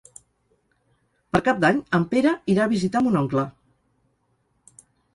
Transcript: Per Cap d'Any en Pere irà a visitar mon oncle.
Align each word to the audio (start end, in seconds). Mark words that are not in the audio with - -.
Per 1.35 1.43
Cap 1.49 1.61
d'Any 1.65 1.83
en 1.99 2.09
Pere 2.15 2.33
irà 2.55 2.67
a 2.67 2.75
visitar 2.75 3.05
mon 3.11 3.23
oncle. 3.23 3.49